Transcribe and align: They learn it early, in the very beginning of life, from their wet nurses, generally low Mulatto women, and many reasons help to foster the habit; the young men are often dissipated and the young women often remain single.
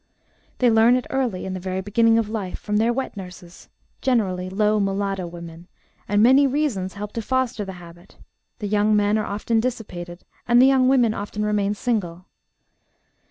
They 0.57 0.71
learn 0.71 0.95
it 0.95 1.05
early, 1.11 1.45
in 1.45 1.53
the 1.53 1.59
very 1.59 1.79
beginning 1.79 2.17
of 2.17 2.27
life, 2.27 2.57
from 2.57 2.77
their 2.77 2.91
wet 2.91 3.15
nurses, 3.15 3.69
generally 4.01 4.49
low 4.49 4.79
Mulatto 4.79 5.27
women, 5.27 5.67
and 6.07 6.23
many 6.23 6.47
reasons 6.47 6.95
help 6.95 7.13
to 7.13 7.21
foster 7.21 7.63
the 7.63 7.73
habit; 7.73 8.17
the 8.57 8.67
young 8.67 8.95
men 8.95 9.15
are 9.19 9.27
often 9.27 9.59
dissipated 9.59 10.23
and 10.47 10.59
the 10.59 10.65
young 10.65 10.87
women 10.89 11.13
often 11.13 11.45
remain 11.45 11.75
single. 11.75 12.25